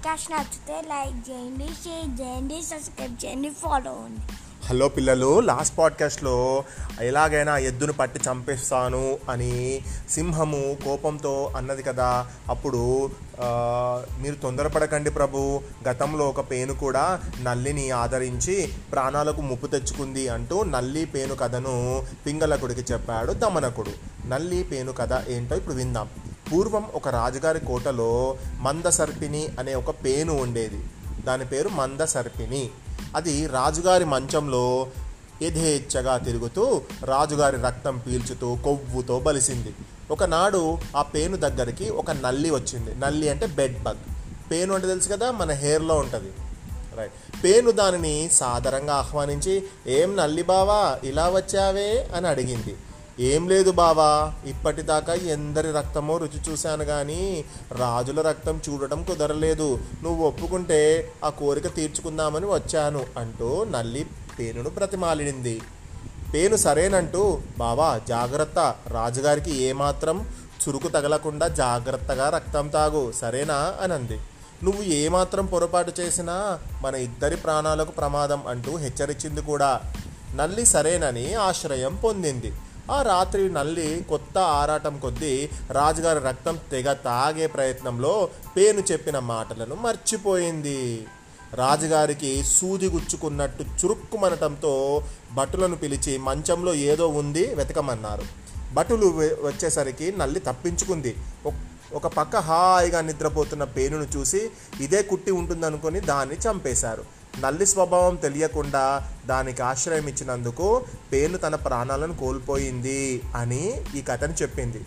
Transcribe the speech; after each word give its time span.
Podcast 0.00 0.30
నచ్చితే 0.30 0.88
like 0.88 1.30
చేయండి 1.30 1.66
share 1.84 2.20
చేయండి 2.20 2.62
సబ్స్క్రైబ్ 2.62 3.24
చేయండి 3.24 3.48
ఫాలో 3.48 3.90
అవ్వండి 3.90 4.20
హలో 4.66 4.88
పిల్లలు 4.88 5.40
లాస్ట్ 5.40 5.78
పాడ్కాస్ట్లో 5.78 6.64
ఎలాగైనా 7.00 7.58
ఎద్దును 7.58 7.92
పట్టి 7.92 8.20
చంపేస్తాను 8.30 9.18
అని 9.30 9.80
సింహము 10.10 10.76
కోపంతో 10.84 11.52
అన్నది 11.56 11.82
కదా. 11.82 12.26
అప్పుడు 12.48 13.10
మీరు 14.22 14.34
తొందరపడకండి 14.34 15.10
ప్రభు. 15.10 15.60
గతంలో 15.88 16.28
ఒక 16.28 16.50
పేను 16.50 16.74
కూడా 16.74 17.20
నల్లిని 17.42 17.90
ఆదరించి 17.90 18.72
ప్రాణాలకు 18.92 19.40
ముప్పు 19.40 19.66
తెచ్చుకుంది 19.66 20.28
అంటూ 20.28 20.64
నల్లి 20.64 21.04
పేను 21.04 21.34
కథను 21.34 22.06
పింగళకుడికి 22.26 22.92
చెప్పాడు 22.92 23.32
దమనకుడు. 23.32 23.92
నల్లి 24.28 24.62
పేను 24.62 24.92
కథ 24.92 25.28
ఏంటో 25.28 25.56
ఇప్పుడు 25.56 25.74
విందాం. 25.74 26.08
పూర్వం 26.52 26.86
ఒక 26.94 27.08
రాజుగారి 27.08 27.60
కోటలో 27.60 28.36
మందసర్పిణి 28.60 29.48
అనే 29.58 29.74
ఒక 29.74 29.90
పేను 29.90 30.42
ఉండేది. 30.42 30.84
దాని 31.26 31.46
పేరు 31.46 31.68
మందసర్పిణి. 31.68 32.70
అది 33.16 33.46
రాజుగారి 33.46 34.04
మంచంలో 34.04 34.86
యథేచ్ఛగా 35.42 36.18
తిరుగుతూ 36.18 36.80
రాజుగారి 37.04 37.56
రక్తం 37.56 37.98
పీల్చుతూ 37.98 38.56
కొవ్వుతో 38.64 39.20
బలిసింది. 39.20 39.74
ఒకనాడు 40.10 40.78
ఆ 40.96 41.02
పేను 41.02 41.36
దగ్గరికి 41.36 41.90
ఒక 41.90 42.10
నల్లి 42.10 42.50
వచ్చింది. 42.50 42.94
నల్లి 42.94 43.28
అంటే 43.28 43.46
బెడ్ 43.46 43.82
బగ్. 43.82 43.96
పేను 44.50 44.74
అంటే 44.74 44.86
తెలుసు 44.86 45.08
కదా 45.08 45.30
మన 45.30 45.50
హెయిర్లో 45.50 45.94
ఉంటుంది. 45.94 46.32
రైట్ 46.96 47.44
పేను 47.44 47.70
దానిని 47.70 48.30
సాదరంగా 48.32 48.94
ఆహ్వానించి 48.94 49.64
ఏం 49.86 50.16
నల్లి 50.16 50.42
బావా 50.42 50.98
ఇలా 51.04 51.28
వచ్చావే? 51.28 52.08
అని 52.16 52.28
అడిగింది. 52.28 52.76
ఏం 53.20 53.48
లేదు 53.48 53.70
బావా 53.70 54.32
ఇప్పటిదాకా 54.46 55.14
ఎందరి 55.14 55.72
రక్తమో 55.72 56.18
రుచి 56.18 56.52
చూశాను 56.52 56.84
కానీ 56.84 57.44
రాజుల 57.72 58.20
రక్తం 58.20 58.60
చూడటం 58.68 59.02
కుదరలేదు. 59.02 59.78
నువ్వు 60.02 60.26
ఒప్పుకుంటే 60.26 61.12
ఆ 61.24 61.28
కోరిక 61.28 61.74
తీర్చుకుందామని 61.74 62.46
వచ్చాను 62.46 63.04
అంటూ 63.18 63.64
నల్లి 63.64 64.06
పేనును 64.38 64.70
ప్రతిమాలిడింది 64.70 65.60
పేను 66.34 66.56
సరేనంటూ 66.56 67.38
బావా 67.58 68.00
జాగ్రత్త. 68.08 68.74
రాజుగారికి 68.86 69.62
ఏమాత్రం 69.62 70.28
చురుకు 70.62 70.88
తగలకుండా 70.88 71.48
జాగ్రత్తగా 71.48 72.30
రక్తం 72.30 72.68
తాగు 72.68 73.12
సరేనా? 73.12 73.74
అనంది. 73.80 74.20
నువ్వు 74.62 74.82
ఏమాత్రం 74.82 75.46
పొరపాటు 75.46 75.92
చేసినా 76.00 76.58
మన 76.82 76.94
ఇద్దరి 76.94 77.36
ప్రాణాలకు 77.36 77.90
ప్రమాదం 77.90 78.46
అంటూ 78.46 78.76
హెచ్చరించింది 78.76 79.42
కూడా. 79.42 79.80
నల్లి 80.34 80.66
సరేనని 80.66 81.34
ఆశ్రయం 81.34 81.96
పొందింది. 81.96 82.52
ఆ 82.90 83.02
రాత్రి 83.02 83.42
నల్లి 83.52 83.88
కొత్త 84.08 84.36
ఆరాటం 84.38 84.94
కొద్దీ 84.98 85.34
రాజుగారి 85.70 86.20
రక్తం 86.24 86.56
తెగ 86.72 86.92
తాగే 86.92 87.46
ప్రయత్నంలో 87.46 88.12
పేను 88.56 88.82
చెప్పిన 88.92 89.18
మాటలను 89.32 89.74
మర్చిపోయింది. 89.74 91.06
రాజుగారికి 91.54 92.32
సూది 92.44 92.88
గుచ్చుకున్నట్టు 92.88 93.62
చురుక్కుమనటంతో 93.80 94.74
భటులను 95.34 95.76
పిలిచి 95.76 96.18
మంచంలో 96.18 96.74
ఏదో 96.74 97.08
ఉంది 97.20 97.54
వెతకమన్నారు. 97.54 98.26
భటులు 98.74 99.06
వచ్చేసరికి 99.46 100.08
నల్లి 100.18 100.40
తప్పించుకుంది. 100.40 101.12
ఒక 101.94 102.06
పక్క 102.06 102.36
హాయిగా 102.36 103.00
నిద్రపోతున్న 103.00 103.64
పేనును 103.76 104.06
చూసి 104.16 104.40
ఇదే 104.80 105.02
కుట్టి 105.02 105.30
ఉంటుందనుకొని 105.30 106.00
దాన్ని 106.00 106.36
చంపేశారు. 106.36 107.04
నల్లి 107.38 107.66
స్వభావం 107.66 108.16
తెలియకుండా 108.16 109.12
దానికి 109.26 109.62
ఆశ్రయం 109.62 110.08
ఇచ్చినందుకు 110.08 110.84
పేను 111.12 111.38
తన 111.38 111.54
ప్రాణాలను 111.54 112.16
కోల్పోయింది 112.16 113.22
అని 113.36 113.80
ఈ 113.96 114.02
కథను 114.02 114.32
చెప్పింది. 114.32 114.84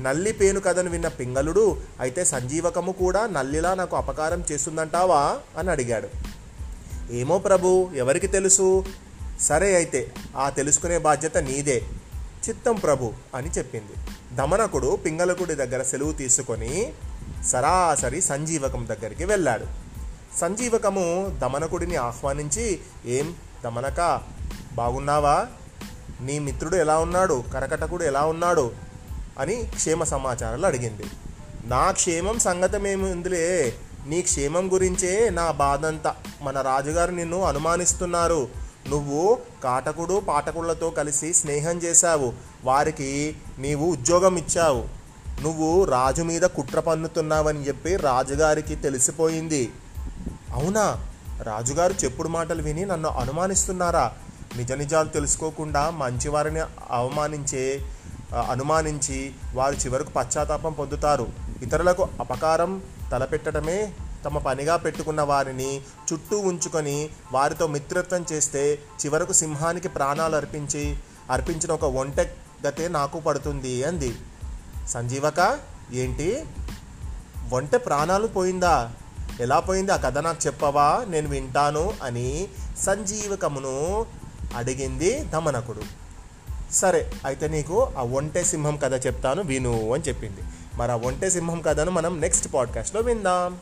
నల్లి 0.00 0.32
పేను 0.32 0.60
కథను 0.60 0.90
విన్న 0.90 1.08
పింగళుడు 1.08 1.76
అయితే 2.00 2.24
సంజీవకము 2.24 2.92
కూడా 2.92 3.26
నల్లిలా 3.26 3.74
నాకు 3.74 3.96
అపకారం 3.96 4.44
చేస్తుందంటావా? 4.52 5.38
అని 5.58 5.70
అడిగాడు. 5.70 6.08
ఏమో 7.10 7.38
ప్రభు 7.38 7.90
ఎవరికి 7.94 8.26
తెలుసు? 8.26 8.84
సరే 9.40 9.74
అయితే 9.74 10.12
ఆ 10.36 10.50
తెలుసుకునే 10.50 10.98
బాధ్యత 10.98 11.38
నీదే. 11.38 11.82
చిత్తం 12.48 12.74
ప్రభు 12.74 13.12
అని 13.34 13.50
చెప్పింది. 13.50 14.10
దమనకుడు 14.36 14.96
పింగళకుడి 14.96 15.54
దగ్గర 15.54 15.82
సెలవు 15.82 16.12
తీసుకొని 16.12 16.92
సరాసరి 17.46 18.20
సంజీవకం 18.20 18.88
దగ్గరికి 18.90 19.24
వెళ్ళాడు. 19.24 19.85
సంజీవకము 20.36 21.38
దమనకుడిని 21.42 21.96
ఆహ్వానించి 21.96 22.80
ఏం 23.06 23.34
దమనక? 23.64 24.20
బాగున్నావా? 24.74 25.46
నీ 26.20 26.38
మిత్రుడు 26.38 26.76
ఎలా 26.76 26.98
ఉన్నాడు? 26.98 27.44
కరకటకుడు 27.54 28.04
ఎలా 28.04 28.24
ఉన్నాడు? 28.24 28.70
అని 29.38 29.70
క్షేమ 29.74 30.04
సమాచారాలు 30.04 30.66
అడిగింది. 30.66 31.04
నా 31.64 31.90
క్షేమం 31.90 32.38
సంగతమేముందిలే? 32.38 33.74
నీ 34.06 34.22
క్షేమం 34.22 34.72
గురించే 34.72 35.30
నా 35.30 35.50
బాధంతా. 35.50 36.14
మన 36.42 36.60
రాజుగారు 36.60 37.10
నిన్ను 37.10 37.42
అనుమానిస్తున్నారు. 37.42 38.48
నువ్వు 38.88 39.38
కాటకుడు 39.64 40.20
పాఠకులతో 40.20 40.90
కలిసి 40.90 41.34
స్నేహం 41.34 41.78
చేశావు. 41.78 42.32
వారికి 42.64 43.36
నీవు 43.58 43.92
ఉద్యోగం 43.92 44.36
ఇచ్చావు 44.36 44.84
నువ్వు 45.42 45.84
రాజు 45.84 46.22
మీద 46.22 46.42
కుట్ర 46.42 46.80
పన్నుతున్నావని 46.80 47.68
చెప్పి 47.68 47.96
రాజుగారికి 47.96 48.76
తెలిసిపోయింది. 48.76 49.72
అవునా? 50.52 51.06
రాజుగారు 51.42 51.92
చెప్పుడు 51.92 52.28
మాటలు 52.28 52.62
విని 52.62 52.84
నన్ను 52.84 53.08
అనుమానిస్తున్నారా? 53.08 54.12
నిజ 54.56 54.72
నిజాలు 54.72 55.08
తెలుసుకోకుండా 55.08 55.90
మంచివారిని 55.90 56.60
అవమానించే 56.90 57.82
అనుమానించి 58.50 59.32
వారు 59.54 59.74
చివరకు 59.74 60.10
పశ్చాత్తాపం 60.10 60.72
పొందుతారు. 60.72 61.26
ఇతరులకు 61.62 62.08
అపకారం 62.20 62.82
తలపెట్టడమే 63.12 63.92
తమ 64.24 64.38
పనిగా 64.38 64.76
పెట్టుకున్న 64.76 65.22
వారిని 65.22 65.80
చుట్టూ 66.12 66.38
ఉంచుకొని 66.38 67.08
వారితో 67.32 67.66
మిత్రత్వం 67.66 68.24
చేస్తే 68.32 68.74
చివరకు 68.74 69.32
సింహానికి 69.32 69.88
ప్రాణాలు 69.88 70.36
అర్పించి 70.36 70.96
అర్పించిన 71.30 71.72
ఒక 71.72 71.84
ఒంట 71.84 72.20
గతే 72.68 72.88
నాకు 72.88 73.20
పడుతుంది 73.20 73.84
అంది. 73.84 74.16
సంజీవక 74.88 75.58
ఏంటి? 75.92 76.44
ఒంట 77.52 77.76
ప్రాణాలు 77.76 78.26
పోయిందా? 78.26 78.92
ఎలా 79.40 79.60
పోయింది? 79.60 79.92
ఆ 79.92 79.96
కథ 79.96 80.18
నాకు 80.18 80.46
చెప్పవా? 80.46 81.04
నేను 81.08 81.28
వింటాను 81.28 81.92
అని 82.02 82.48
సంజీవకమును 82.78 84.06
అడిగింది 84.56 85.24
దమనకుడు. 85.24 85.82
సరే 86.72 87.12
అయితే 87.24 87.48
నీకు 87.48 87.92
ఆ 87.98 88.02
ఒంటే 88.02 88.44
సింహం 88.44 88.76
కథ 88.76 89.06
చెప్తాను 89.06 89.42
విను 89.42 89.94
అని 89.94 90.02
చెప్పింది. 90.02 90.40
మరి 90.74 90.92
ఆ 90.92 90.96
ఒంటే 90.96 91.30
సింహం 91.30 91.60
కథను 91.60 91.90
మనం 91.90 92.20
నెక్స్ట్ 92.20 92.54
పాడ్కాస్ట్లో 92.54 93.00
విందాం. 93.00 93.58